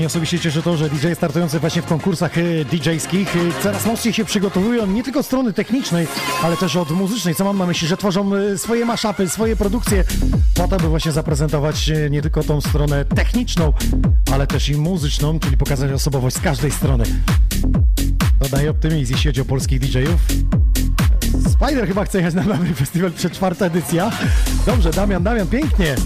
Mnie 0.06 0.10
osobiście 0.10 0.40
cieszy 0.40 0.62
to, 0.62 0.76
że 0.76 0.90
DJ 0.90 1.06
startujący 1.14 1.60
właśnie 1.60 1.82
w 1.82 1.86
konkursach 1.86 2.38
e, 2.38 2.42
DJ-skich 2.64 3.36
e, 3.36 3.62
coraz 3.62 3.86
mocniej 3.86 4.14
się 4.14 4.24
przygotowują 4.24 4.86
nie 4.86 5.02
tylko 5.02 5.20
od 5.20 5.26
strony 5.26 5.52
technicznej, 5.52 6.06
ale 6.42 6.56
też 6.56 6.76
od 6.76 6.90
muzycznej. 6.90 7.34
Co 7.34 7.44
mam 7.44 7.58
na 7.58 7.66
myśli, 7.66 7.88
że 7.88 7.96
tworzą 7.96 8.34
e, 8.34 8.58
swoje 8.58 8.84
maszapy, 8.84 9.28
swoje 9.28 9.56
produkcje 9.56 10.04
po 10.54 10.68
to, 10.68 10.76
by 10.76 10.88
właśnie 10.88 11.12
zaprezentować 11.12 11.90
nie 12.10 12.22
tylko 12.22 12.42
tą 12.42 12.60
stronę 12.60 13.04
techniczną, 13.04 13.72
ale 14.32 14.46
też 14.46 14.68
i 14.68 14.76
muzyczną, 14.76 15.40
czyli 15.40 15.56
pokazać 15.56 15.92
osobowość 15.92 16.36
z 16.36 16.40
każdej 16.40 16.70
strony. 16.70 17.04
To 18.38 18.48
daje 18.48 18.70
optymizm, 18.70 19.12
jeśli 19.12 19.28
chodzi 19.28 19.40
o 19.40 19.44
polskich 19.44 19.80
DJ-ów. 19.80 20.20
Spider 21.52 21.88
chyba 21.88 22.04
chce 22.04 22.18
jechać 22.18 22.34
na 22.34 22.42
Mamry 22.42 22.74
Festival 22.74 23.12
przed 23.12 23.32
czwarta 23.32 23.66
edycja. 23.66 24.10
Dobrze, 24.66 24.90
Damian, 24.90 25.22
Damian, 25.22 25.46
pięknie. 25.46 25.96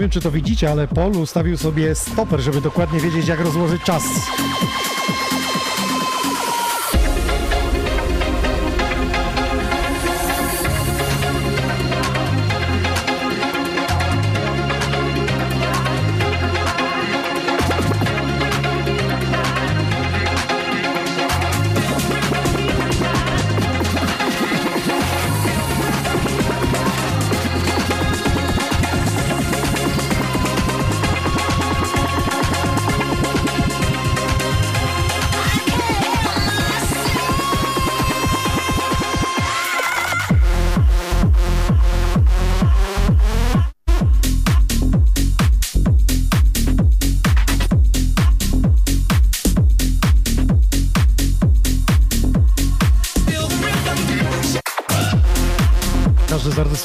Nie 0.00 0.04
wiem, 0.04 0.10
czy 0.10 0.20
to 0.20 0.30
widzicie, 0.30 0.70
ale 0.70 0.88
Paul 0.88 1.16
ustawił 1.16 1.56
sobie 1.56 1.94
stoper, 1.94 2.40
żeby 2.40 2.60
dokładnie 2.60 3.00
wiedzieć, 3.00 3.28
jak 3.28 3.40
rozłożyć 3.40 3.82
czas. 3.82 4.02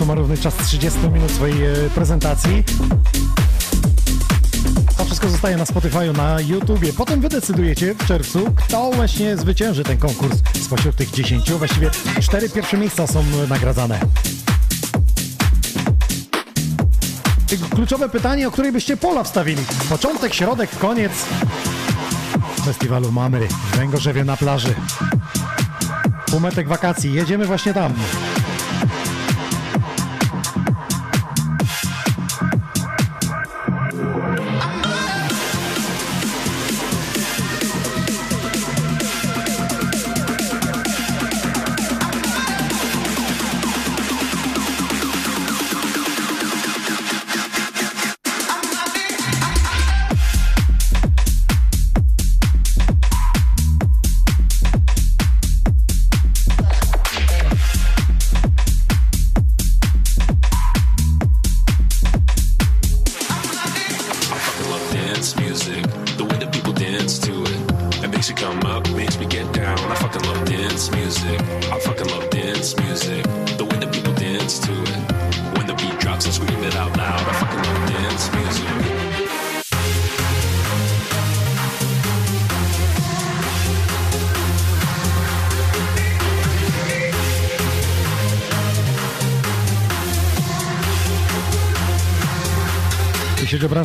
Ma 0.05 0.15
równy 0.15 0.37
czas 0.37 0.55
30 0.55 0.99
minut 0.99 1.31
swojej 1.31 1.65
e, 1.65 1.89
prezentacji. 1.95 2.63
To 4.97 5.05
wszystko 5.05 5.29
zostaje 5.29 5.57
na 5.57 5.65
Spotify, 5.65 6.13
na 6.13 6.41
YouTubie. 6.41 6.93
Potem 6.93 7.21
wy 7.21 7.29
decydujecie 7.29 7.95
w 7.95 8.07
czerwcu, 8.07 8.51
kto 8.55 8.91
właśnie 8.91 9.37
zwycięży 9.37 9.83
ten 9.83 9.97
konkurs 9.97 10.39
spośród 10.61 10.95
tych 10.95 11.11
10. 11.11 11.51
Właściwie 11.51 11.89
cztery 12.21 12.49
pierwsze 12.49 12.77
miejsca 12.77 13.07
są 13.07 13.19
e, 13.19 13.47
nagradzane. 13.47 13.99
Kluczowe 17.75 18.09
pytanie, 18.09 18.47
o 18.47 18.51
której 18.51 18.71
byście 18.71 18.97
pola 18.97 19.23
wstawili. 19.23 19.63
Początek, 19.89 20.33
środek, 20.33 20.69
koniec 20.79 21.11
festiwalu 22.65 23.11
Mamry 23.11 23.47
Węgorzewie 23.75 24.23
na 24.23 24.37
plaży. 24.37 24.75
Półmetek 26.25 26.67
wakacji, 26.67 27.13
jedziemy 27.13 27.45
właśnie 27.45 27.73
tam. 27.73 27.93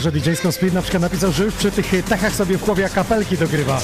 Branżę 0.00 0.20
DJ-ską, 0.20 0.52
Speed 0.52 0.74
na 0.74 0.82
przykład 0.82 1.02
napisał, 1.02 1.32
że 1.32 1.44
już 1.44 1.54
przy 1.54 1.70
tych 1.70 2.04
techach 2.04 2.34
sobie 2.34 2.58
w 2.58 2.64
głowie 2.64 2.88
kapelki 2.88 3.38
dogrywa. 3.38 3.80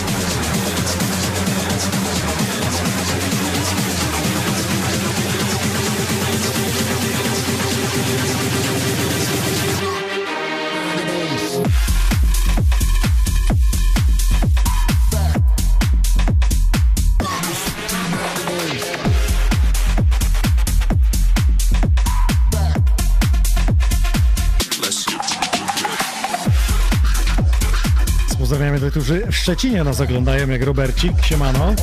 Pozdrawiamy 28.67 28.93
tych, 28.93 29.03
którzy 29.03 29.27
w 29.33 29.37
Szczecinie 29.37 29.85
nas 29.85 30.01
oglądają, 30.01 30.49
jak 30.49 30.63
Robercik, 30.63 31.13
siemano. 31.25 31.75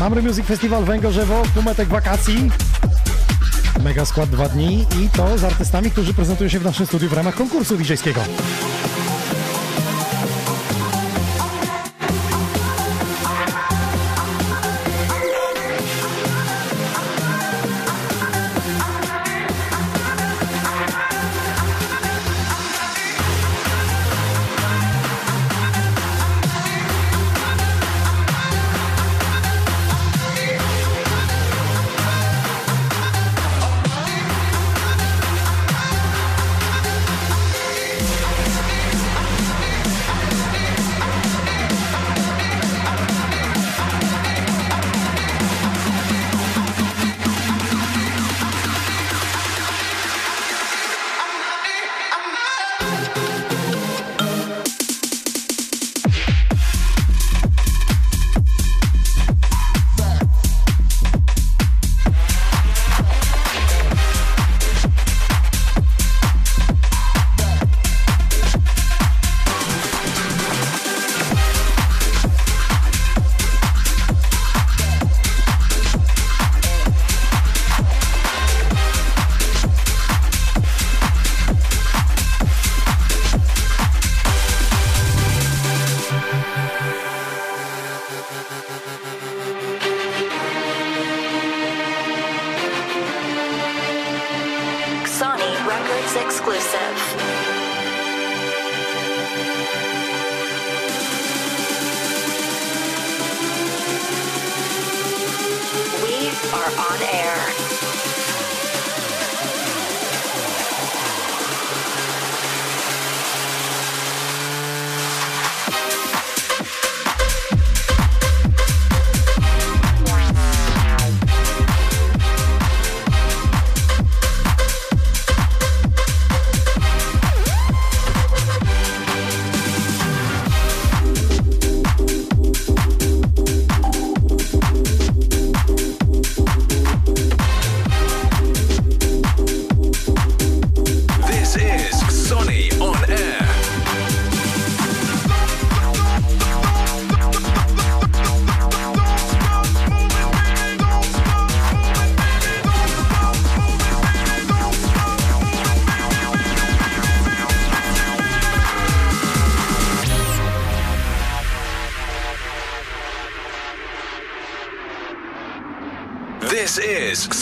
Mamry 0.00 0.22
Music 0.22 0.46
Festival 0.46 0.84
Węgorzewo, 0.84 1.42
półmetek 1.54 1.88
wakacji. 1.88 2.50
Mega 3.84 4.04
skład 4.04 4.30
dwa 4.30 4.48
dni 4.48 4.86
i 5.00 5.08
to 5.08 5.38
z 5.38 5.44
artystami, 5.44 5.90
którzy 5.90 6.14
prezentują 6.14 6.50
się 6.50 6.58
w 6.58 6.64
naszym 6.64 6.86
studiu 6.86 7.08
w 7.08 7.12
ramach 7.12 7.34
konkursu 7.34 7.76
DJ-skiego. 7.76 8.20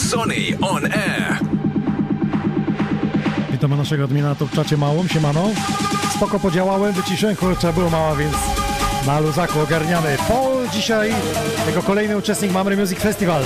Sonny 0.07 0.57
on 0.61 0.85
air. 0.85 1.39
Witamy 3.51 3.75
naszego 3.77 4.03
admina 4.03 4.29
na 4.29 4.35
top 4.35 4.51
czacie 4.51 4.77
małą, 4.77 5.07
siemano. 5.07 5.49
Spoko 6.15 6.39
podziałałem, 6.39 6.93
wyciszyłem, 6.93 7.35
kurczę, 7.35 7.73
było 7.73 7.89
mała, 7.89 8.15
więc 8.15 8.33
na 9.07 9.19
luzaku 9.19 9.59
ogarniamy. 9.59 10.17
Paul 10.27 10.69
dzisiaj, 10.69 11.13
jako 11.67 11.83
kolejny 11.83 12.17
uczestnik 12.17 12.51
Mamry 12.51 12.77
Music 12.77 12.99
Festival. 12.99 13.43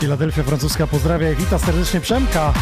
Filadelfia 0.00 0.42
francuska 0.42 0.86
pozdrawia 0.86 1.30
i 1.30 1.36
wita 1.36 1.58
serdecznie 1.58 2.00
Przemka. 2.00 2.52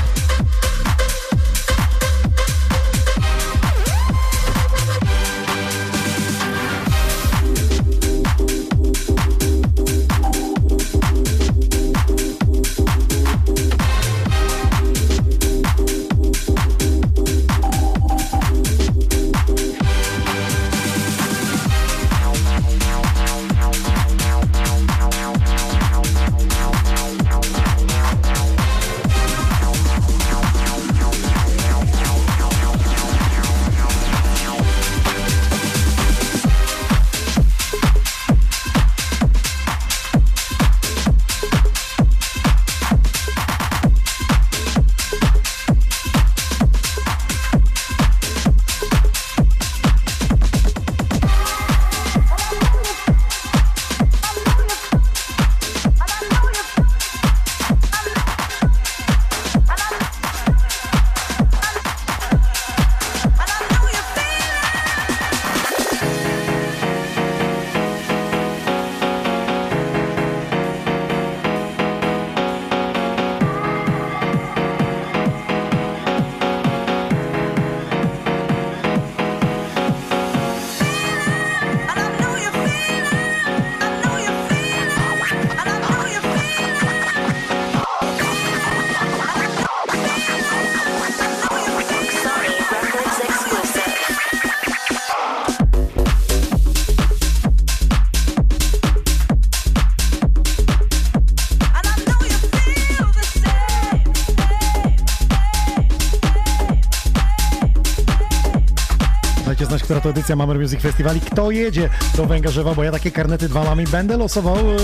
Która 109.89 110.01
to 110.01 110.11
edycja 110.11 110.37
Mammer 110.37 110.59
Music 110.59 110.81
Festiwali. 110.81 111.21
Kto 111.21 111.51
jedzie 111.51 111.89
do 112.15 112.27
Węgorzewa, 112.27 112.75
bo 112.75 112.85
ja 112.85 112.93
takie 112.93 113.11
karnety 113.11 113.49
dwa 113.49 113.65
mam 113.65 113.81
i 113.81 113.87
będę 113.87 114.17
losował, 114.17 114.57
e, 114.57 114.77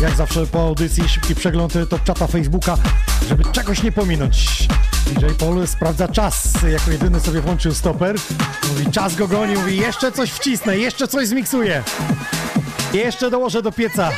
jak 0.00 0.14
zawsze 0.16 0.46
po 0.46 0.60
audycji, 0.60 1.08
szybki 1.08 1.34
przegląd 1.34 1.76
e, 1.76 1.86
top 1.86 2.04
czata 2.04 2.26
Facebooka, 2.26 2.76
żeby 3.28 3.44
czegoś 3.44 3.82
nie 3.82 3.92
pominąć. 3.92 4.68
DJ 5.06 5.26
Paul 5.38 5.66
sprawdza 5.66 6.08
czas, 6.08 6.52
jako 6.72 6.90
jedyny 6.90 7.20
sobie 7.20 7.40
włączył 7.40 7.74
stoper. 7.74 8.16
Mówi, 8.68 8.90
czas 8.90 9.16
go 9.16 9.28
goni, 9.28 9.54
mówi, 9.54 9.76
jeszcze 9.76 10.12
coś 10.12 10.30
wcisnę, 10.30 10.78
jeszcze 10.78 11.08
coś 11.08 11.28
zmiksuję. 11.28 11.82
Jeszcze 12.92 13.30
dołożę 13.30 13.62
do 13.62 13.72
pieca. 13.72 14.10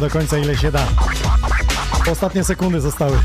Do 0.00 0.10
końca 0.10 0.38
ile 0.38 0.56
się 0.56 0.72
da. 0.72 0.86
Ostatnie 2.12 2.44
sekundy 2.44 2.80
zostały. 2.80 3.18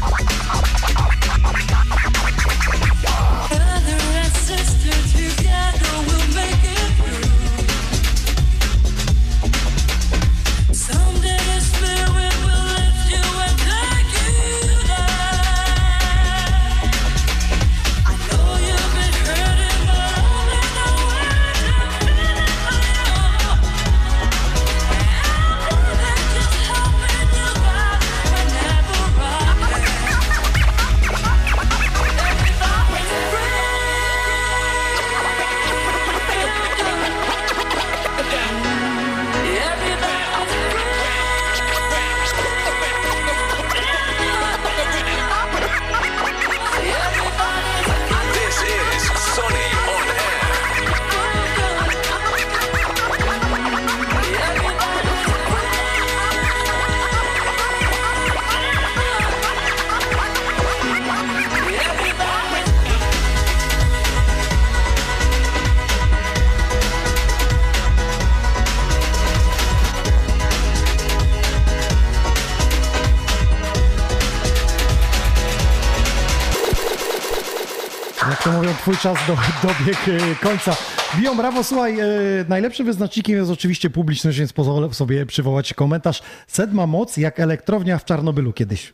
Czas 79.02 79.18
do, 79.28 79.38
dobiegł 79.68 80.32
e, 80.32 80.36
końca. 80.36 80.76
Biją 81.18 81.38
brawo, 81.38 81.64
słuchaj, 81.64 82.00
e, 82.00 82.06
najlepszym 82.50 82.86
wyznacznikiem 82.86 83.36
jest 83.36 83.52
oczywiście 83.52 83.90
publiczność, 83.90 84.38
więc 84.38 84.54
pozwolę 84.54 84.94
sobie 84.94 85.26
przywołać 85.26 85.74
komentarz. 85.74 86.22
Sed 86.48 86.74
ma 86.74 86.88
moc 86.88 87.18
jak 87.18 87.40
elektrownia 87.40 87.98
w 87.98 88.06
Czarnobylu 88.06 88.54
kiedyś. 88.54 88.94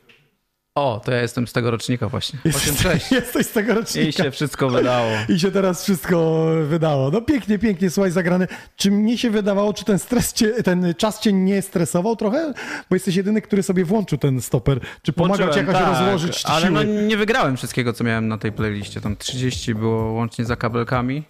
O, 0.78 1.02
to 1.06 1.12
ja 1.12 1.22
jestem 1.22 1.48
z 1.48 1.54
tego 1.54 1.72
rocznika 1.72 2.10
właśnie. 2.10 2.40
Jesteś, 2.46 2.72
8-6. 2.72 3.12
jesteś 3.22 3.46
z 3.48 3.52
tego 3.52 3.72
I 3.72 3.76
rocznika. 3.76 4.24
się 4.24 4.32
wszystko 4.32 4.70
wydało. 4.70 5.10
I 5.36 5.40
się 5.40 5.52
teraz 5.52 5.84
wszystko 5.84 6.46
wydało. 6.64 7.12
No 7.12 7.22
pięknie, 7.22 7.60
pięknie, 7.60 7.90
słuchaj, 7.90 8.12
zagrany. 8.12 8.48
Czy 8.78 8.92
mnie 8.92 9.18
się 9.18 9.30
wydawało, 9.30 9.74
czy 9.74 9.86
ten 9.86 10.00
stres 10.00 10.34
cię, 10.34 10.64
ten 10.64 10.94
czas 10.98 11.20
cię 11.20 11.34
nie 11.34 11.62
stresował 11.62 12.16
trochę? 12.16 12.54
Bo 12.90 12.96
jesteś 12.96 13.16
jedyny, 13.16 13.42
który 13.42 13.64
sobie 13.64 13.86
włączył 13.86 14.18
ten 14.18 14.42
stoper. 14.42 14.80
Czy 15.02 15.14
pomagał 15.14 15.50
ci 15.50 15.58
jakoś 15.58 15.76
tak, 15.76 15.88
rozłożyć 15.88 16.44
Ale 16.46 16.70
no, 16.72 16.82
siły? 16.82 16.94
nie 17.08 17.18
wygrałem 17.18 17.58
wszystkiego, 17.58 17.94
co 17.94 18.04
miałem 18.04 18.28
na 18.28 18.38
tej 18.38 18.52
playliście. 18.52 19.02
Tam 19.02 19.18
30 19.18 19.76
było 19.76 20.12
łącznie 20.12 20.46
za 20.46 20.56
kabelkami. 20.56 21.24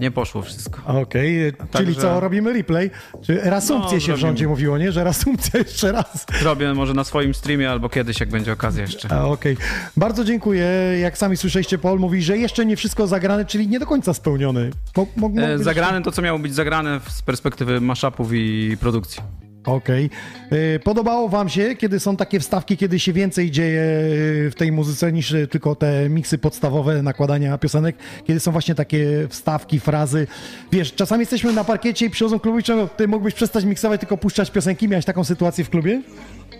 Nie 0.00 0.10
poszło 0.10 0.42
wszystko. 0.42 0.80
Okej, 0.86 1.52
czyli 1.52 1.68
Także- 1.70 2.00
co, 2.00 2.20
robimy 2.20 2.52
replay? 2.52 2.90
Czy 3.22 3.40
reasumpcję 3.42 3.94
No, 3.98 4.00
się 4.00 4.14
w 4.14 4.16
rządzie 4.16 4.48
mówiło, 4.48 4.78
nie? 4.78 4.92
Że 4.92 5.04
reasumpcja 5.04 5.60
jeszcze 5.66 5.92
raz. 5.92 6.26
Zrobię 6.40 6.74
może 6.74 6.94
na 6.94 7.04
swoim 7.04 7.34
streamie 7.34 7.70
albo 7.70 7.88
kiedyś, 7.88 8.20
jak 8.20 8.28
będzie 8.28 8.52
okazja 8.52 8.82
jeszcze. 8.82 9.22
Okej. 9.22 9.56
Bardzo 9.96 10.24
dziękuję. 10.24 10.66
Jak 11.00 11.18
sami 11.18 11.36
słyszeliście, 11.36 11.78
Paul 11.78 12.00
mówi, 12.00 12.22
że 12.22 12.38
jeszcze 12.38 12.66
nie 12.66 12.76
wszystko 12.76 13.06
zagrane, 13.06 13.44
czyli 13.44 13.68
nie 13.68 13.78
do 13.78 13.86
końca 13.86 14.14
spełniony. 14.14 14.70
Mo, 14.96 15.06
mo, 15.16 15.28
mo, 15.28 15.42
E, 15.42 15.58
Zagrane 15.58 16.02
to, 16.02 16.12
co 16.12 16.22
miało 16.22 16.38
być 16.38 16.54
zagrane 16.54 17.00
z 17.08 17.22
perspektywy 17.22 17.80
mashupów 17.80 18.28
i 18.32 18.76
produkcji. 18.80 19.20
Okej. 19.66 20.10
Y, 20.52 20.80
Podobało 20.84 21.28
wam 21.28 21.48
się, 21.48 21.76
kiedy 21.76 22.00
są 22.00 22.16
takie 22.16 22.40
wstawki, 22.40 22.76
kiedy 22.76 22.98
się 22.98 23.12
więcej 23.12 23.50
dzieje 23.50 23.82
y, 23.82 24.50
w 24.50 24.54
tej 24.54 24.72
muzyce 24.72 25.12
niż 25.12 25.32
y, 25.32 25.48
tylko 25.48 25.74
te 25.74 26.08
miksy 26.08 26.38
podstawowe 26.38 27.02
nakładania 27.02 27.58
piosenek, 27.58 27.96
kiedy 28.26 28.40
są 28.40 28.52
właśnie 28.52 28.74
takie 28.74 29.26
wstawki, 29.28 29.80
frazy. 29.80 30.26
Wiesz, 30.72 30.94
czasami 30.94 31.20
jesteśmy 31.20 31.52
na 31.52 31.64
parkiecie 31.64 32.06
i 32.06 32.10
przychodzą 32.10 32.38
kluby 32.38 32.60
i 32.60 32.64
ty 32.96 33.08
mógłbyś 33.08 33.34
przestać 33.34 33.64
miksować, 33.64 34.00
tylko 34.00 34.16
puszczać 34.16 34.50
piosenki. 34.50 34.88
Miałeś 34.88 35.04
taką 35.04 35.24
sytuację 35.24 35.64
w 35.64 35.70
klubie? 35.70 36.02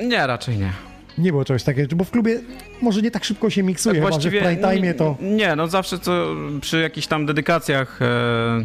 Nie, 0.00 0.26
raczej 0.26 0.58
nie. 0.58 0.72
Nie 1.18 1.30
było 1.30 1.44
czegoś 1.44 1.62
takiego, 1.62 1.96
bo 1.96 2.04
w 2.04 2.10
klubie 2.10 2.40
może 2.82 3.02
nie 3.02 3.10
tak 3.10 3.24
szybko 3.24 3.50
się 3.50 3.62
miksuje, 3.62 4.00
chyba, 4.00 4.20
że 4.20 4.30
w 4.30 4.32
prime 4.32 4.56
time 4.56 4.94
to... 4.94 5.16
Nie, 5.20 5.56
no 5.56 5.66
zawsze 5.66 5.98
co 5.98 6.34
przy 6.60 6.80
jakichś 6.80 7.06
tam 7.06 7.26
dedykacjach, 7.26 8.02
e, 8.02 8.64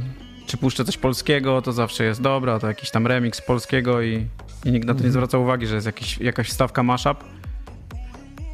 czy 0.50 0.58
puszczę 0.58 0.86
coś 0.86 0.98
polskiego, 0.98 1.62
to 1.62 1.74
zawsze 1.74 2.04
jest 2.04 2.22
dobra, 2.22 2.60
to 2.60 2.68
jakiś 2.68 2.92
tam 2.92 3.08
remix 3.08 3.42
polskiego 3.42 4.02
i, 4.02 4.26
i 4.66 4.72
nikt 4.72 4.88
na 4.88 4.96
to 4.96 5.04
nie 5.04 5.12
zwraca 5.12 5.38
uwagi, 5.38 5.68
że 5.68 5.76
jest 5.76 5.88
jakiś, 5.88 6.18
jakaś 6.18 6.50
wstawka 6.50 6.84
mashup. 6.84 7.24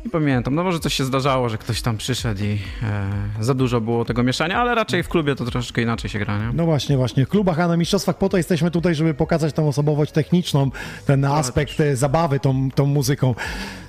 I 0.05 0.09
pamiętam, 0.09 0.55
no 0.55 0.63
może 0.63 0.79
coś 0.79 0.93
się 0.93 1.03
zdarzało, 1.03 1.49
że 1.49 1.57
ktoś 1.57 1.81
tam 1.81 1.97
przyszedł 1.97 2.43
i 2.43 2.59
e, 2.83 3.43
za 3.43 3.53
dużo 3.53 3.81
było 3.81 4.05
tego 4.05 4.23
mieszania, 4.23 4.57
ale 4.57 4.75
raczej 4.75 5.03
w 5.03 5.09
klubie 5.09 5.35
to 5.35 5.45
troszeczkę 5.45 5.81
inaczej 5.81 6.09
się 6.09 6.19
gra, 6.19 6.37
nie? 6.37 6.53
No 6.53 6.65
właśnie, 6.65 6.97
właśnie. 6.97 7.25
W 7.25 7.29
klubach, 7.29 7.59
a 7.59 7.67
na 7.67 7.77
mistrzostwach 7.77 8.17
po 8.17 8.29
to 8.29 8.37
jesteśmy 8.37 8.71
tutaj, 8.71 8.95
żeby 8.95 9.13
pokazać 9.13 9.53
tą 9.53 9.67
osobowość 9.67 10.11
techniczną, 10.11 10.71
ten 11.05 11.25
aspekt 11.25 11.77
zabawy 11.93 12.39
tą, 12.39 12.71
tą 12.71 12.85
muzyką. 12.85 13.35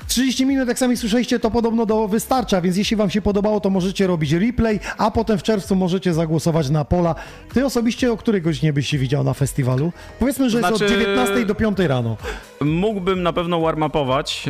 30 0.09 0.46
minut, 0.46 0.68
jak 0.68 0.78
sami 0.78 0.96
słyszeliście, 0.96 1.38
to 1.38 1.50
podobno 1.50 1.86
do 1.86 2.09
wystarcza, 2.09 2.61
więc 2.61 2.76
jeśli 2.76 2.96
wam 2.96 3.11
się 3.11 3.22
podobało, 3.22 3.61
to 3.61 3.70
możecie 3.70 4.07
robić 4.07 4.32
replay, 4.32 4.80
a 4.98 5.11
potem 5.11 5.38
w 5.38 5.42
czerwcu 5.42 5.76
możecie 5.76 6.14
zagłosować 6.14 6.70
na 6.70 6.84
pola. 6.84 7.14
Ty 7.54 7.64
osobiście 7.66 8.12
o 8.12 8.16
której 8.16 8.42
godzinie 8.42 8.72
byś 8.72 8.88
się 8.88 8.98
widział 8.98 9.24
na 9.24 9.34
festiwalu? 9.34 9.92
Powiedzmy, 10.18 10.50
że 10.50 10.59
jest 10.59 10.70
od 10.70 10.78
Znaczy- 10.78 10.94
19 10.94 11.46
do 11.46 11.54
5 11.54 11.78
rano. 11.88 12.16
Mógłbym 12.61 13.22
na 13.22 13.32
pewno 13.32 13.61
warm-upować, 13.61 14.48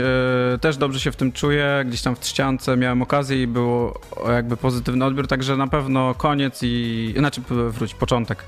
e, 0.55 0.59
też 0.59 0.77
dobrze 0.77 1.01
się 1.01 1.13
w 1.13 1.17
tym 1.17 1.33
czuję, 1.33 1.85
gdzieś 1.89 2.03
tam 2.03 2.17
w 2.17 2.21
Trzciance 2.21 2.77
miałem 2.77 3.03
okazję 3.03 3.43
i 3.43 3.47
było 3.47 4.01
jakby 4.29 4.57
pozytywny 4.57 5.05
odbiór, 5.05 5.27
także 5.29 5.57
na 5.57 5.67
pewno 5.67 6.15
koniec 6.15 6.61
i, 6.63 7.15
znaczy 7.19 7.41
wróć, 7.49 7.95
początek. 7.95 8.45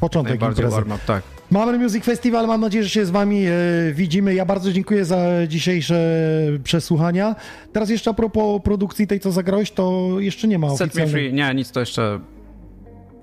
Początek 0.00 0.42
imprezy. 0.42 0.70
warm-up, 0.76 1.00
tak. 1.06 1.22
Mamy 1.50 1.78
Music 1.78 2.04
Festival, 2.04 2.46
mam 2.46 2.60
nadzieję, 2.60 2.84
że 2.84 2.90
się 2.90 3.06
z 3.06 3.10
wami 3.10 3.46
e, 3.46 3.52
widzimy. 3.92 4.34
Ja 4.34 4.44
bardzo 4.44 4.72
dziękuję 4.72 5.04
za 5.04 5.46
dzisiejsze 5.46 5.98
przesłuchania. 6.64 7.34
Teraz 7.72 7.90
jeszcze 7.90 8.10
a 8.10 8.14
propos 8.14 8.62
produkcji 8.62 9.06
tej, 9.06 9.20
co 9.20 9.32
zagrałeś, 9.32 9.70
to 9.70 10.10
jeszcze 10.18 10.48
nie 10.48 10.58
ma 10.58 10.70
Set 10.70 10.78
me 10.80 10.84
oficjalnej... 10.86 11.12
free, 11.12 11.32
nie, 11.32 11.54
nic 11.54 11.70
to 11.70 11.80
jeszcze 11.80 12.20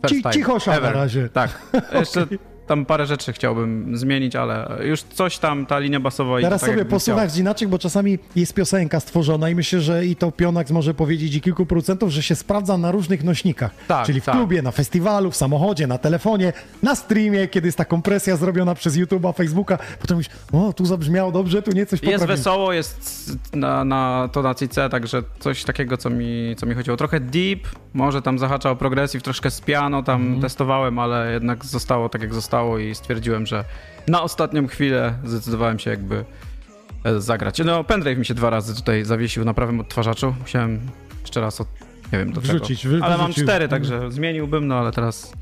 first 0.02 0.26
Ci- 0.26 0.32
cichosza 0.34 0.80
na 0.80 0.92
razie. 0.92 1.30
Tak, 1.30 1.62
jeszcze 2.00 2.28
tam 2.68 2.86
parę 2.86 3.06
rzeczy 3.06 3.34
chciałbym 3.34 3.98
zmienić, 3.98 4.36
ale 4.36 4.78
już 4.84 5.04
coś 5.04 5.38
tam, 5.38 5.66
ta 5.66 5.80
linia 5.80 6.00
basowa 6.00 6.42
Teraz 6.42 6.48
i 6.48 6.52
tak 6.52 6.60
sobie 6.60 6.74
chciał. 6.74 6.86
inaczej, 7.38 7.68
bo 7.68 7.80
czasami 7.80 8.20
jest 8.36 8.54
piosenka 8.54 9.00
stworzona 9.00 9.50
i 9.50 9.56
myślę, 9.56 9.82
że 9.82 10.06
i 10.06 10.16
to 10.16 10.32
Pionax 10.32 10.72
może 10.72 10.94
powiedzieć 10.94 11.36
i 11.36 11.42
kilku 11.42 11.66
producentów, 11.66 12.10
że 12.10 12.24
się 12.24 12.36
sprawdza 12.36 12.78
na 12.78 12.92
różnych 12.92 13.24
nośnikach. 13.24 13.72
Tak, 13.88 14.06
Czyli 14.06 14.22
w 14.22 14.26
tak. 14.26 14.36
klubie, 14.36 14.62
na 14.62 14.72
festiwalu, 14.72 15.32
w 15.32 15.36
samochodzie, 15.36 15.88
na 15.88 15.98
telefonie, 15.98 16.54
na 16.84 16.96
streamie, 16.96 17.48
kiedy 17.48 17.68
jest 17.68 17.78
ta 17.78 17.86
kompresja 17.86 18.36
zrobiona 18.38 18.76
przez 18.76 18.98
YouTube'a, 18.98 19.34
Facebooka. 19.36 19.78
Potem 20.02 20.18
myślisz, 20.18 20.38
o, 20.54 20.74
tu 20.74 20.86
zabrzmiało 20.86 21.32
dobrze, 21.32 21.62
tu 21.62 21.72
nie 21.72 21.86
coś 21.86 22.02
Jest 22.04 22.14
poprawimy. 22.14 22.38
wesoło, 22.38 22.74
jest 22.74 23.32
na, 23.54 23.84
na 23.84 24.30
tonacji 24.32 24.70
C, 24.70 24.90
także 24.90 25.24
coś 25.40 25.64
takiego, 25.64 25.98
co 25.98 26.10
mi, 26.10 26.56
co 26.58 26.66
mi 26.66 26.76
chodziło. 26.76 26.98
Trochę 26.98 27.20
deep, 27.20 27.60
może 27.94 28.22
tam 28.22 28.40
zahacza 28.40 28.72
o 28.72 28.76
troszkę 29.24 29.52
z 29.52 29.62
piano 29.62 30.04
tam 30.04 30.22
Mhm. 30.22 30.42
testowałem, 30.42 31.00
ale 31.00 31.34
jednak 31.34 31.66
zostało 31.66 32.10
tak, 32.10 32.22
jak 32.22 32.34
zostało 32.34 32.55
i 32.80 32.96
stwierdziłem, 32.96 33.46
że 33.46 33.64
na 34.08 34.22
ostatnią 34.22 34.68
chwilę 34.68 35.14
zdecydowałem 35.24 35.80
się 35.80 35.90
jakby 35.90 36.26
e, 37.04 37.22
zagrać. 37.22 37.60
No, 37.66 37.84
pendrive 37.84 38.18
mi 38.20 38.26
się 38.26 38.34
dwa 38.34 38.50
razy 38.50 38.76
tutaj 38.76 39.04
zawiesił 39.06 39.46
na 39.46 39.54
prawym 39.54 39.80
odtwarzaczu. 39.80 40.36
Musiałem 40.42 40.80
jeszcze 41.22 41.42
raz 41.42 41.62
od... 41.62 41.68
Nie 42.14 42.20
wiem 42.20 42.34
do 42.34 42.42
Wrzucić, 42.42 42.82
czego. 42.82 42.96
wy- 42.96 43.04
Ale 43.04 43.18
mam 43.18 43.34
cztery, 43.34 43.68
także 43.68 44.12
zmieniłbym, 44.12 44.68
no 44.68 44.76
ale 44.80 44.92
teraz 44.92 45.34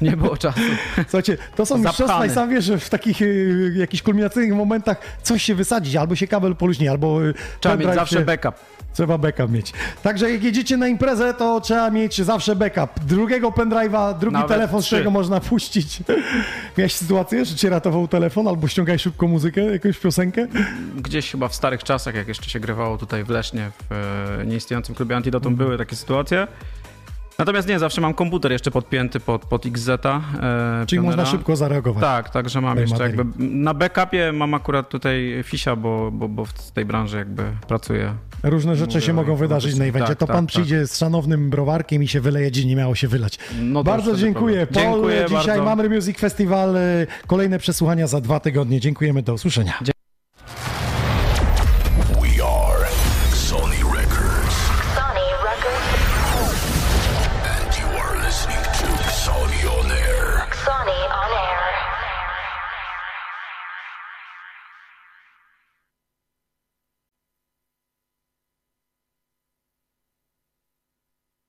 nie 0.00 0.16
było 0.16 0.36
czasu. 0.36 0.60
Słuchajcie, 1.08 1.36
to 1.56 1.66
są 1.66 1.78
mistrzostwa 1.78 2.26
i 2.26 2.30
sam 2.30 2.50
wiesz, 2.50 2.64
że 2.64 2.78
w 2.78 2.90
takich 2.90 3.22
y, 3.22 3.72
jakichś 3.76 4.02
kulminacyjnych 4.02 4.56
momentach 4.58 4.96
coś 5.22 5.42
się 5.42 5.54
wysadzić, 5.54 5.96
albo 5.96 6.14
się 6.14 6.26
kabel 6.26 6.56
poluźni, 6.56 6.88
albo 6.88 7.24
y, 7.24 7.34
Trzeba 7.60 7.76
mieć 7.76 7.94
zawsze 7.94 8.18
się- 8.18 8.24
backup. 8.24 8.54
Trzeba 8.94 9.18
backup 9.18 9.50
mieć. 9.50 9.72
Także 10.02 10.30
jak 10.30 10.42
jedziecie 10.42 10.76
na 10.76 10.88
imprezę, 10.88 11.34
to 11.34 11.60
trzeba 11.60 11.90
mieć 11.90 12.22
zawsze 12.22 12.56
backup. 12.56 13.04
Drugiego 13.04 13.50
pendrive'a, 13.50 14.18
drugi 14.18 14.32
Nawet 14.34 14.48
telefon, 14.48 14.82
z 14.82 14.86
którego 14.86 15.10
można 15.10 15.40
puścić. 15.40 15.98
Miałeś 16.78 16.92
sytuację, 16.94 17.44
że 17.44 17.54
cię 17.56 17.70
ratował 17.70 18.08
telefon, 18.08 18.48
albo 18.48 18.68
ściągaj 18.68 18.98
szybko 18.98 19.28
muzykę, 19.28 19.60
jakąś 19.60 19.98
piosenkę? 19.98 20.46
gdzieś 20.96 21.30
chyba 21.30 21.48
w 21.48 21.54
starych 21.54 21.84
czasach, 21.84 22.14
jak 22.14 22.28
jeszcze 22.28 22.50
się 22.50 22.60
grywało 22.60 22.98
tutaj 22.98 23.24
w 23.24 23.28
Lesznie, 23.30 23.70
w 23.90 23.92
e, 24.40 24.46
nieistniejącym 24.46 24.94
klubie 24.94 25.16
Antidotum, 25.16 25.52
Mhm. 25.52 25.66
były 25.68 25.78
takie 25.78 25.96
sytuacje. 25.96 26.46
Natomiast 27.38 27.68
nie, 27.68 27.78
zawsze 27.78 28.00
mam 28.00 28.14
komputer 28.14 28.52
jeszcze 28.52 28.70
podpięty 28.70 29.20
pod, 29.20 29.44
pod 29.46 29.66
XZ. 29.66 29.88
E, 29.88 29.96
Czyli 30.86 31.02
Pionera. 31.02 31.02
można 31.16 31.26
szybko 31.26 31.56
zareagować. 31.56 32.00
Tak, 32.02 32.30
także 32.30 32.60
mam 32.60 32.74
tej 32.74 32.80
jeszcze 32.80 32.94
materii. 32.98 33.18
jakby. 33.18 33.44
Na 33.44 33.74
backupie 33.74 34.32
mam 34.32 34.54
akurat 34.54 34.88
tutaj 34.88 35.40
Fisia, 35.44 35.76
bo, 35.76 36.10
bo, 36.10 36.28
bo 36.28 36.44
w 36.44 36.52
tej 36.70 36.84
branży 36.84 37.16
jakby 37.16 37.42
pracuję. 37.68 38.14
Różne 38.42 38.76
rzeczy 38.76 38.94
Mówię 38.96 39.06
się 39.06 39.12
mogą 39.12 39.36
wydarzyć 39.36 39.76
na 39.76 39.84
evencie. 39.84 40.08
Tak, 40.08 40.18
to 40.18 40.26
tak, 40.26 40.36
pan 40.36 40.46
tak. 40.46 40.52
przyjdzie 40.52 40.86
z 40.86 40.98
szanownym 40.98 41.50
browarkiem 41.50 42.02
i 42.02 42.08
się 42.08 42.20
wyleje, 42.20 42.50
gdzie 42.50 42.64
nie 42.64 42.76
miało 42.76 42.94
się 42.94 43.08
wylać. 43.08 43.38
No 43.60 43.84
bardzo 43.84 44.16
dziękuję. 44.16 44.66
Paul, 44.66 44.84
Dziękuję 44.84 45.24
dzisiaj 45.28 45.46
bardzo. 45.46 45.64
mamy 45.64 45.88
Music 45.88 46.18
Festival. 46.18 46.76
y, 46.76 47.06
Kolejne 47.26 47.58
przesłuchania 47.58 48.06
za 48.06 48.20
dwa 48.20 48.40
tygodnie. 48.40 48.80
Dziękujemy, 48.80 49.22
do 49.22 49.34
usłyszenia. 49.34 49.78